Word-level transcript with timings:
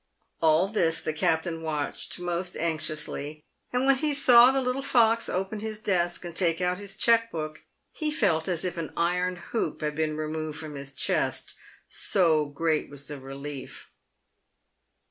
All 0.41 0.67
this 0.67 0.99
the 0.99 1.13
captain 1.13 1.61
watched 1.61 2.19
most 2.19 2.55
anxiously, 2.57 3.43
and 3.71 3.85
when 3.85 3.97
he 3.97 4.15
saw 4.15 4.49
the 4.49 4.59
little 4.59 4.81
fox 4.81 5.29
open 5.29 5.59
his 5.59 5.77
desk 5.77 6.25
and 6.25 6.35
take 6.35 6.59
out 6.59 6.79
his 6.79 6.97
cheque 6.97 7.29
book, 7.31 7.59
he 7.91 8.09
felt 8.09 8.47
as 8.47 8.65
if 8.65 8.77
an 8.77 8.93
iron 8.97 9.35
hoop 9.35 9.81
had 9.81 9.93
been 9.93 10.17
removed 10.17 10.57
from 10.57 10.73
his 10.73 10.95
chest, 10.95 11.53
so 11.87 12.45
great 12.47 12.89
was 12.89 13.07
the 13.09 13.19
relief. 13.19 13.91